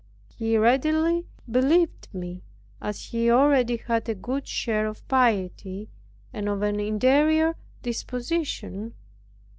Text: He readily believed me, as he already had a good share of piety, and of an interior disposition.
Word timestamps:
He 0.35 0.57
readily 0.57 1.27
believed 1.47 2.11
me, 2.11 2.41
as 2.81 2.99
he 3.05 3.29
already 3.29 3.77
had 3.77 4.09
a 4.09 4.15
good 4.15 4.47
share 4.47 4.87
of 4.87 5.07
piety, 5.07 5.89
and 6.33 6.49
of 6.49 6.63
an 6.63 6.79
interior 6.79 7.55
disposition. 7.83 8.95